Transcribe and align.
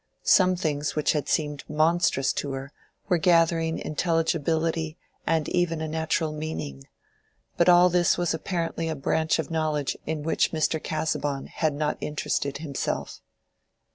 Some 0.23 0.55
things 0.55 0.95
which 0.95 1.11
had 1.11 1.29
seemed 1.29 1.63
monstrous 1.69 2.33
to 2.33 2.53
her 2.53 2.71
were 3.07 3.19
gathering 3.19 3.77
intelligibility 3.77 4.97
and 5.27 5.47
even 5.49 5.79
a 5.79 5.87
natural 5.87 6.31
meaning: 6.31 6.85
but 7.55 7.69
all 7.69 7.87
this 7.87 8.17
was 8.17 8.33
apparently 8.33 8.89
a 8.89 8.95
branch 8.95 9.37
of 9.37 9.51
knowledge 9.51 9.95
in 10.07 10.23
which 10.23 10.51
Mr. 10.53 10.83
Casaubon 10.83 11.45
had 11.45 11.75
not 11.75 11.99
interested 12.01 12.57
himself. 12.57 13.21